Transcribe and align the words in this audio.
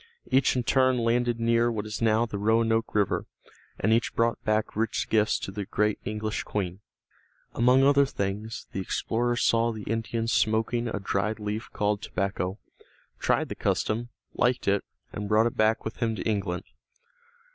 Each 0.31 0.55
in 0.55 0.63
turn 0.63 0.97
landed 0.97 1.39
near 1.39 1.71
what 1.71 1.85
is 1.85 2.01
now 2.01 2.25
the 2.25 2.39
Roanoke 2.39 2.95
River, 2.95 3.27
and 3.79 3.93
each 3.93 4.15
brought 4.15 4.43
back 4.43 4.75
rich 4.75 5.07
gifts 5.11 5.37
to 5.37 5.51
the 5.51 5.63
great 5.65 5.99
English 6.03 6.41
Queen. 6.41 6.79
Among 7.53 7.83
other 7.83 8.07
things 8.07 8.65
the 8.71 8.79
explorer 8.79 9.35
saw 9.35 9.71
the 9.71 9.83
Indians 9.83 10.33
smoking 10.33 10.87
a 10.87 10.99
dried 10.99 11.37
leaf 11.37 11.69
called 11.71 12.01
tobacco, 12.01 12.57
tried 13.19 13.49
the 13.49 13.53
custom, 13.55 14.09
liked 14.33 14.67
it, 14.67 14.83
and 15.13 15.29
brought 15.29 15.45
it 15.45 15.55
back 15.55 15.85
with 15.85 15.97
him 15.97 16.15
to 16.15 16.23
England. 16.23 16.63